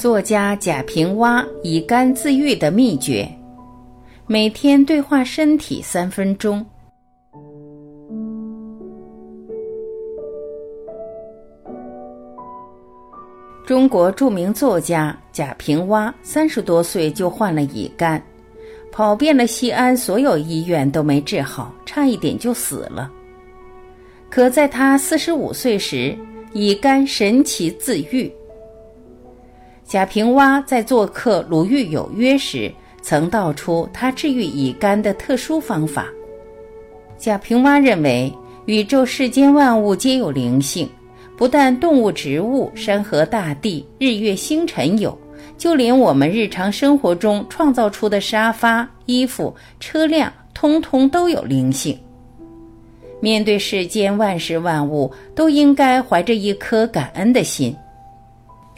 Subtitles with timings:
[0.00, 3.28] 作家贾平凹以肝自愈的秘诀：
[4.26, 6.64] 每天对话身体三分钟。
[13.66, 18.22] 中国著名作家贾平凹三十多岁就患了乙肝，
[18.90, 23.12] 跑遍了西安所有医院都没治好，差一点就死了。
[24.30, 26.16] 可在他四十五岁时，
[26.54, 28.32] 乙肝神奇自愈。
[29.90, 32.72] 贾平凹在做客《鲁豫有约》时，
[33.02, 36.06] 曾道出他治愈乙肝的特殊方法。
[37.18, 38.32] 贾平凹认为，
[38.66, 40.88] 宇宙世间万物皆有灵性，
[41.36, 45.18] 不但动物、植物、山河大地、日月星辰有，
[45.58, 51.98] 就连我们日常生活中创造出的沙发、衣服、车辆，通通都有灵性。
[53.20, 57.74] 面对世间万事万物，都应该怀着一颗感恩的心。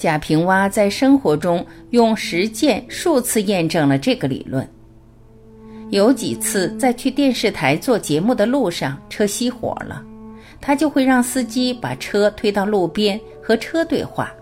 [0.03, 4.69] 贾平凹在生活中用实践数次验证了这个理论。
[5.91, 10.05] 有几次在去电视台做节目的路上，车熄火了，
[10.61, 14.35] 他就会让司机把车推到路边和车对话。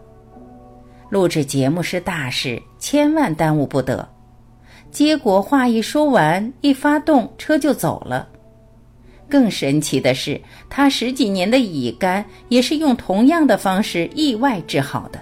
[1.10, 4.08] 录制节目是大事，千万耽误不得。
[4.90, 8.26] 结果话一说完，一发动车就走了。
[9.28, 15.20] 更神奇的是，他十几年的乙肝也是用同样的方式意外治好的。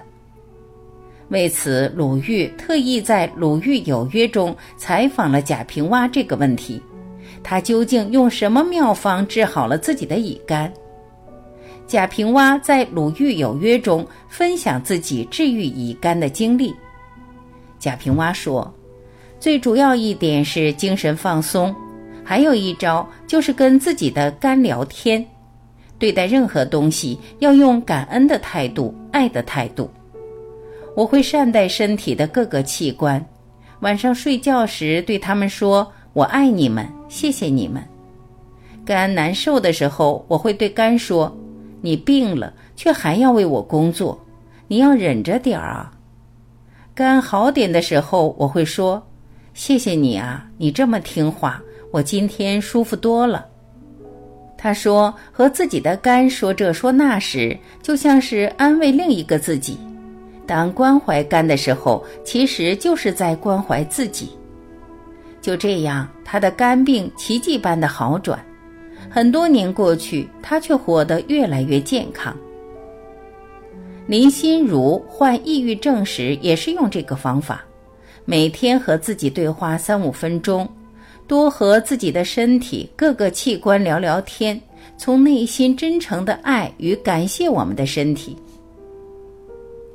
[1.29, 6.81] 为此，鲁豫特意在《鲁豫有约》中采访了贾平凹这个问题：
[7.43, 10.71] 他究竟用什么妙方治好了自己的乙肝？
[11.85, 16.73] 贾平凹在《鲁豫有约》中分享自己治愈乙肝的经历。
[17.77, 18.73] 贾平凹说
[19.39, 21.73] ：“最主要一点是精神放松，
[22.23, 25.23] 还有一招就是跟自己的肝聊天。
[25.99, 29.87] 对待任何东西要用感恩的态度、爱的态度。”
[30.99, 33.25] 我会善待身体的各个器官，
[33.79, 37.81] 晚上睡觉时对他们说：“我爱你们，谢谢你们。”
[38.85, 41.33] 肝难受的时候，我会对肝说
[41.79, 44.19] ：“你病了，却还要为我工作，
[44.67, 45.89] 你要忍着点儿啊。”
[46.93, 49.01] 肝好点的时候，我会说
[49.55, 53.45] ：“谢谢你啊，你这么听话，我今天舒服多了。”
[54.59, 59.79] 他说：“和自己的肝说这说那时，就像是安慰另一个自己。”
[60.49, 64.29] 当关怀肝的时候，其实就是在关怀自己。
[65.39, 68.43] 就这样，他的肝病奇迹般的好转。
[69.11, 72.35] 很多年过去，他却活得越来越健康。
[74.07, 77.63] 林心如患抑郁症时也是用这个方法，
[78.25, 80.67] 每天和自己对话三五分钟，
[81.27, 84.59] 多和自己的身体各个器官聊聊天，
[84.97, 88.35] 从内心真诚的爱与感谢我们的身体。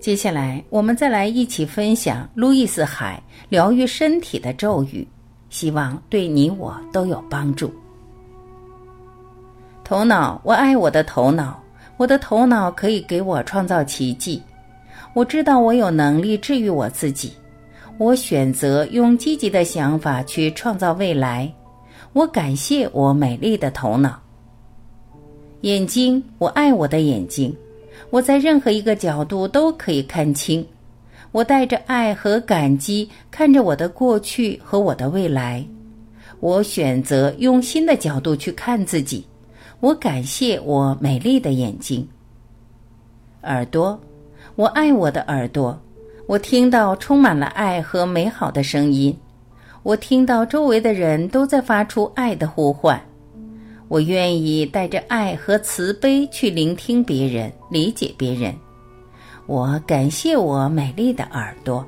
[0.05, 5.09] 接下来，我们再来一起分享路易斯·海疗愈身体的咒语，
[5.49, 7.73] 希望对你我都有帮助。
[9.83, 11.59] 头脑，我爱我的头脑，
[11.97, 14.43] 我的头脑可以给我创造奇迹。
[15.15, 17.33] 我知道我有能力治愈我自己。
[17.97, 21.51] 我选择用积极的想法去创造未来。
[22.13, 24.21] 我感谢我美丽的头脑。
[25.63, 27.57] 眼睛，我爱我的眼睛。
[28.11, 30.67] 我在任何一个角度都可以看清，
[31.33, 35.65] 我带着爱和感激看着我的过去和我的未来。
[36.41, 39.27] 我选择用新的角度去看自己。
[39.81, 42.07] 我感谢我美丽的眼睛。
[43.43, 43.99] 耳朵，
[44.57, 45.79] 我爱我的耳朵。
[46.27, 49.15] 我听到充满了爱和美好的声音。
[49.83, 52.99] 我听到周围的人都在发出爱的呼唤。
[53.95, 58.53] 我愿意带着爱和慈悲去聆听别人，理解别人。
[59.47, 61.87] 我感谢我美丽的耳朵。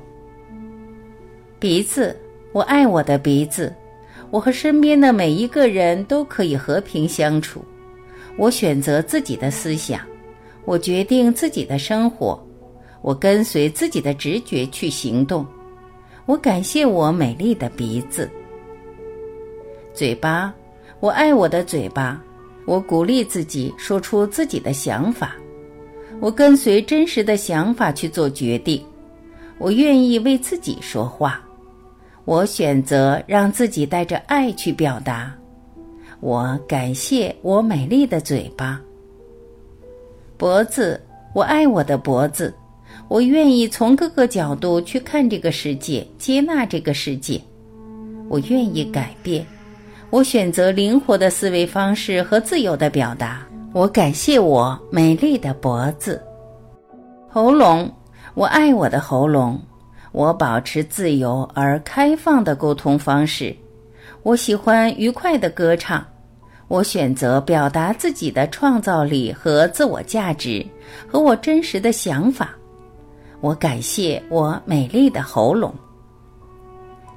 [1.59, 2.17] 鼻子，
[2.53, 3.75] 我爱我的鼻子。
[4.31, 7.61] 我和身边的每一个人都可以和平相处。
[8.37, 9.99] 我选择自己的思想，
[10.63, 12.41] 我决定自己的生活，
[13.01, 15.45] 我跟随自己的直觉去行动。
[16.25, 18.29] 我感谢我美丽的鼻子。
[19.93, 20.55] 嘴巴。
[20.99, 22.19] 我爱我的嘴巴，
[22.65, 25.35] 我鼓励自己说出自己的想法，
[26.19, 28.83] 我跟随真实的想法去做决定，
[29.59, 31.39] 我愿意为自己说话，
[32.25, 35.31] 我选择让自己带着爱去表达，
[36.19, 38.81] 我感谢我美丽的嘴巴。
[40.35, 40.99] 脖子，
[41.33, 42.51] 我爱我的脖子，
[43.07, 47.39] 我愿意从各个角度去看这个世界，接纳这个世界，
[48.27, 49.45] 我愿意改变。
[50.09, 53.45] 我选择灵活的思维方式和自由的表达。
[53.73, 56.21] 我感谢我美丽的脖子、
[57.29, 57.91] 喉咙。
[58.33, 59.59] 我爱我的喉咙，
[60.13, 63.53] 我保持自由而开放的沟通方式。
[64.23, 66.05] 我喜欢愉快的歌唱。
[66.69, 70.65] 我选择表达自己的创造力和自我价值，
[71.07, 72.51] 和我真实的想法。
[73.41, 75.73] 我感谢我美丽的喉咙。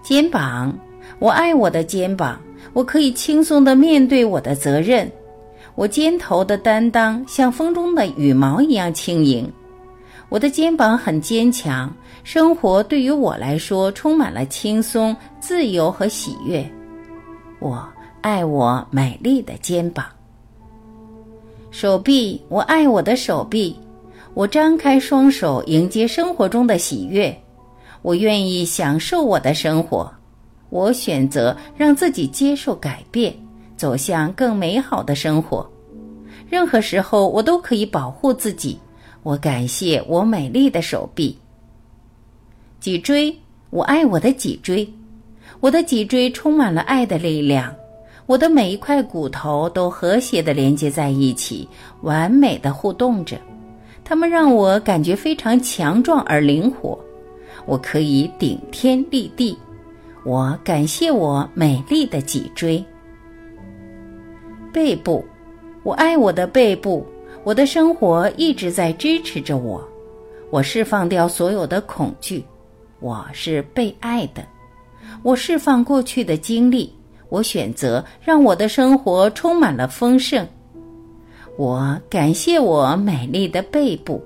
[0.02, 0.76] 肩膀，
[1.18, 2.40] 我爱我的肩膀。
[2.72, 5.10] 我可以轻松地面对我的责任。
[5.74, 9.50] 我肩头的担当像风中的羽毛一样轻盈。
[10.28, 11.92] 我的肩膀很坚强。
[12.22, 16.64] 生活对于我来说充满了轻松、自由和喜悦。
[17.58, 17.88] 我。
[18.22, 20.04] 爱我美丽的肩膀，
[21.70, 23.74] 手臂，我爱我的手臂。
[24.34, 27.34] 我张开双手迎接生活中的喜悦，
[28.02, 30.12] 我愿意享受我的生活。
[30.70, 33.34] 我选择让自己接受改变，
[33.76, 35.68] 走向更美好的生活。
[36.48, 38.78] 任何时候，我都可以保护自己。
[39.22, 41.36] 我感谢我美丽的手臂。
[42.80, 43.34] 脊椎，
[43.68, 44.88] 我爱我的脊椎。
[45.60, 47.74] 我的脊椎充满了爱的力量。
[48.26, 51.68] 我的每一块骨头都和谐地连接在一起，
[52.02, 53.36] 完美的互动着，
[54.04, 56.98] 它们让我感觉非常强壮而灵活。
[57.66, 59.58] 我可以顶天立地。
[60.24, 62.84] 我感谢我美丽的脊椎。
[64.72, 65.24] 背部，
[65.82, 67.06] 我爱我的背部。
[67.42, 69.82] 我的生活一直在支持着我。
[70.50, 72.44] 我释放掉所有的恐惧。
[73.00, 74.44] 我是被爱的。
[75.22, 76.92] 我释放过去的经历。
[77.30, 80.46] 我选择让我的生活充满了丰盛。
[81.56, 84.22] 我感谢我美丽的背部。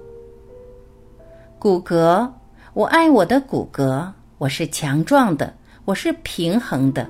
[1.59, 2.29] 骨骼，
[2.73, 4.05] 我爱我的骨骼。
[4.39, 7.07] 我是强壮的，我是平衡的。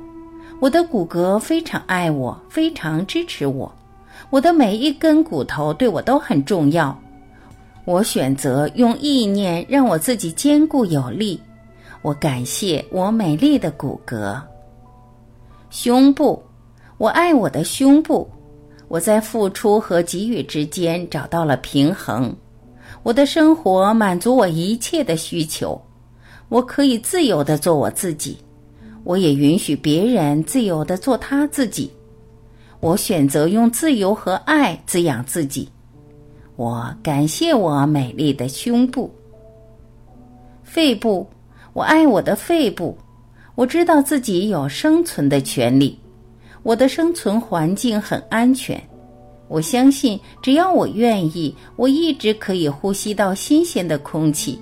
[0.60, 3.72] 我的骨骼非常爱我，非常支持我。
[4.30, 6.98] 我的每一根骨头对我都很重要。
[7.84, 11.40] 我选择用意念让我自己坚固有力。
[12.02, 14.40] 我感谢我美丽的骨骼。
[15.70, 16.42] 胸部，
[16.98, 18.28] 我爱我的胸部。
[18.88, 22.34] 我在付出和给予之间找到了平衡。
[23.04, 25.80] 我的生活满足我一切的需求。
[26.48, 28.36] 我可以自由的做我自己，
[29.04, 31.90] 我也允许别人自由的做他自己。
[32.80, 35.68] 我选择用自由和爱滋养自己。
[36.56, 39.12] 我感谢我美丽的胸部。
[40.62, 41.26] 肺部，
[41.72, 42.96] 我爱我的肺部。
[43.54, 45.98] 我知道自己有生存的权利，
[46.62, 48.82] 我的生存环境很安全。
[49.46, 54.58] 我相信，只要我愿意，我一直可以呼吸到新鲜的空气。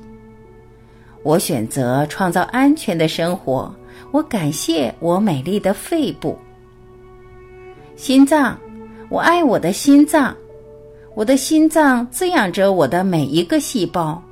[1.23, 3.75] 我选择创造安全的生活。
[4.11, 6.37] 我感谢我美丽的肺部、
[7.97, 8.59] 心脏。
[9.09, 10.35] 我爱我的心脏，
[11.15, 14.23] 我的心脏滋养着我的每一个细胞，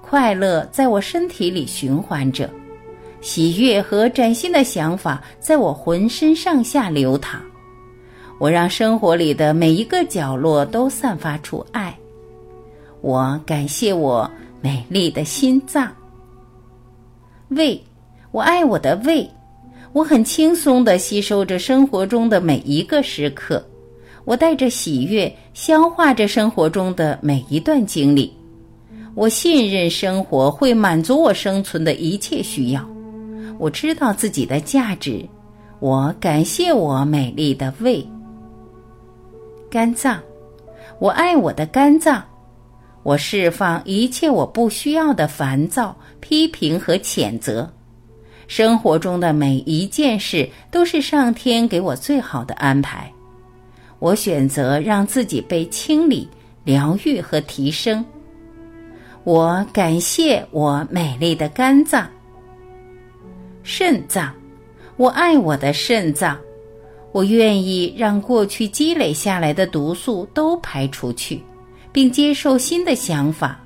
[0.00, 2.48] 快乐在我身体里循环着。
[3.20, 7.38] 喜悦和崭新的想法在我浑身上下流淌，
[8.38, 11.94] 我让生活里的每一个角落都散发出爱。
[13.02, 14.30] 我感谢我
[14.62, 15.92] 美丽的心脏。
[17.48, 17.78] 胃，
[18.32, 19.28] 我爱我的胃，
[19.92, 23.64] 我很轻松地吸收着生活中的每一个时刻，
[24.24, 28.32] 我带着喜悦消化着生活中的每一段经历。
[29.16, 32.88] 我信任生活会满足我生存的一切需要。
[33.58, 35.28] 我知道自己的价值，
[35.80, 38.06] 我感谢我美丽的胃。
[39.68, 40.20] 肝脏，
[41.00, 42.22] 我爱我的肝脏，
[43.02, 47.68] 我释放一切我不需要的烦躁、批评和谴责。
[48.50, 53.08] 生活中的每一件事都是上天给我最好的安排。
[54.00, 56.28] 我选择让自己被清理、
[56.64, 58.04] 疗愈和提升。
[59.22, 62.04] 我感谢我美丽的肝脏。
[63.62, 64.34] 肾脏，
[64.96, 66.36] 我爱我的肾脏，
[67.12, 71.40] 我愿意让过去积累下来的毒素都排出去，
[71.92, 73.60] 并接受新的想法。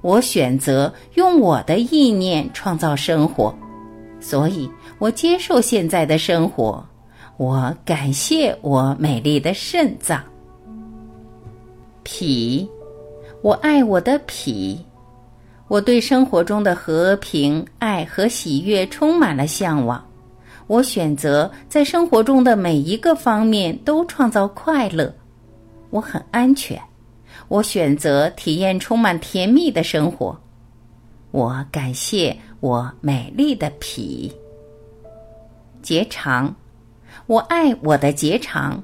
[0.00, 3.56] 我选择用我的意念创造生活，
[4.20, 6.84] 所以我接受现在的生活。
[7.36, 10.20] 我感谢我美丽的肾脏。
[12.02, 12.68] 脾，
[13.42, 14.84] 我爱我的脾。
[15.68, 20.04] 我对生活中的和平、爱和喜悦充满了向往。
[20.66, 25.14] 我选择在生活中的每一个方面都创造快乐。
[25.90, 26.80] 我很安全。
[27.48, 30.38] 我选择体验充满甜蜜的生活。
[31.30, 34.32] 我感谢我美丽的脾。
[35.80, 36.54] 结肠，
[37.26, 38.82] 我爱我的结肠。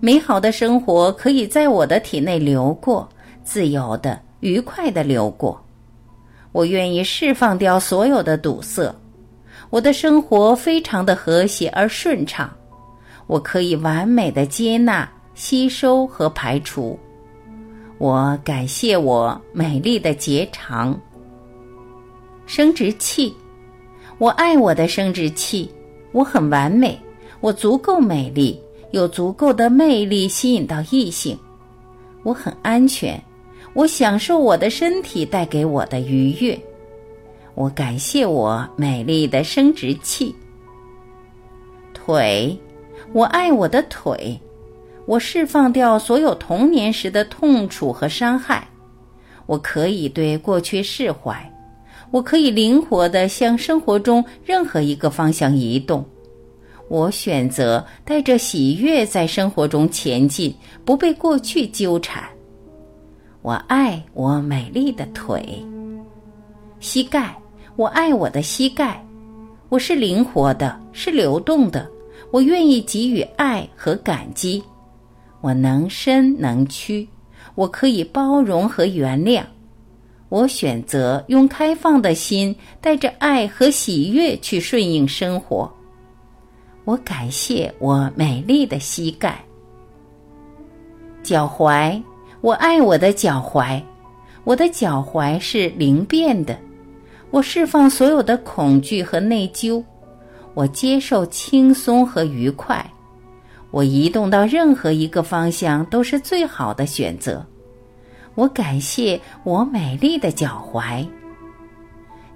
[0.00, 3.08] 美好的生活可以在我的体内流过，
[3.44, 5.58] 自由的、愉快的流过。
[6.52, 8.94] 我愿意释放掉所有的堵塞，
[9.70, 12.50] 我的生活非常的和谐而顺畅，
[13.26, 16.98] 我可以完美的接纳、吸收和排除。
[17.98, 20.98] 我感谢我美丽的结肠、
[22.46, 23.34] 生殖器，
[24.18, 25.68] 我爱我的生殖器，
[26.12, 26.98] 我很完美，
[27.40, 28.58] 我足够美丽，
[28.92, 31.36] 有足够的魅力吸引到异性，
[32.22, 33.20] 我很安全。
[33.74, 36.58] 我享受我的身体带给我的愉悦，
[37.54, 40.34] 我感谢我美丽的生殖器。
[41.92, 42.58] 腿，
[43.12, 44.40] 我爱我的腿，
[45.04, 48.66] 我释放掉所有童年时的痛楚和伤害，
[49.44, 51.52] 我可以对过去释怀，
[52.10, 56.04] 我可以灵活的向生活中任何一个方向移动，
[56.88, 62.22] 我选择带着喜悦在生活中前进，不被过去纠缠。
[63.42, 65.64] 我爱我美丽的腿，
[66.80, 67.36] 膝盖。
[67.76, 69.04] 我爱我的膝盖，
[69.68, 71.86] 我是灵活的，是流动的。
[72.30, 74.64] 我愿意给予爱和感激。
[75.42, 77.06] 我能伸能屈，
[77.54, 79.42] 我可以包容和原谅。
[80.28, 85.72] 我选择用开放的心，带着爱和喜悦去顺应生活。
[86.84, 89.44] 我感谢我美丽的膝盖，
[91.22, 92.02] 脚踝。
[92.42, 93.82] 我爱我的脚踝，
[94.44, 96.56] 我的脚踝是灵便的。
[97.30, 99.82] 我释放所有的恐惧和内疚，
[100.54, 102.88] 我接受轻松和愉快。
[103.72, 107.44] 我移动到任何一个方向都是最好的选择。
[108.36, 111.04] 我感谢我美丽的脚踝。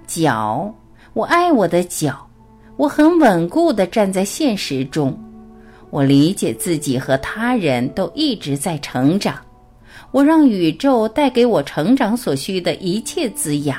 [0.07, 0.73] 脚，
[1.13, 2.27] 我爱我的脚，
[2.75, 5.17] 我很稳固的站在现实中。
[5.91, 9.35] 我理解自己和他人都一直在成长。
[10.09, 13.77] 我让宇宙带给我成长所需的一切滋养，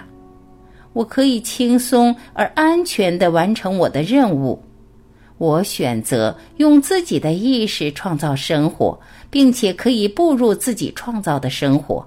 [0.92, 4.62] 我可以轻松而安全地完成我的任务。
[5.38, 8.96] 我选择用自己的意识创造生活，
[9.28, 12.06] 并且可以步入自己创造的生活。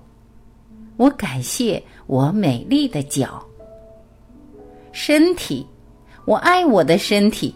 [0.97, 3.43] 我感谢我美丽的脚、
[4.91, 5.65] 身体，
[6.25, 7.53] 我爱我的身体，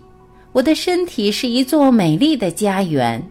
[0.52, 3.22] 我的身体是一座美丽的家园。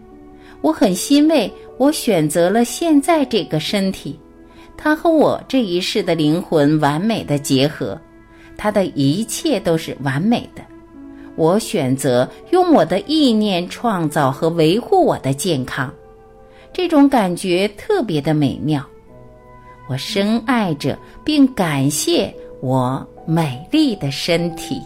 [0.61, 1.51] 我很欣慰。
[1.77, 4.19] 我选择了现在这个身体，
[4.75, 7.97] 它和我这一世的灵魂完美的结合，
[8.57, 10.61] 它的一切都是完美的。
[11.37, 15.89] 我选择用我的意念创造和维护我的健康，
[16.73, 18.85] 这种感觉特别的美妙。
[19.89, 22.31] 我深爱着并感谢
[22.61, 24.79] 我美丽的身体。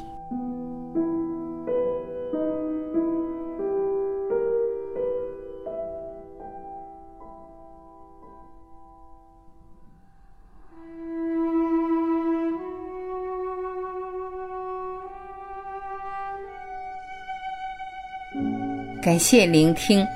[19.02, 20.08] 感谢聆听，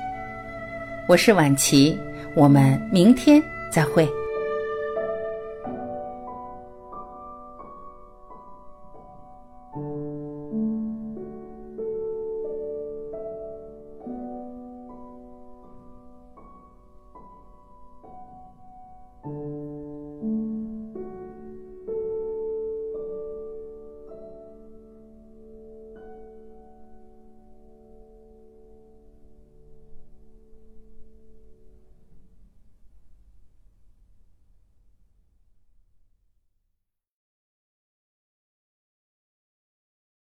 [1.06, 1.94] 我是晚琪，
[2.34, 4.08] 我们明天再会。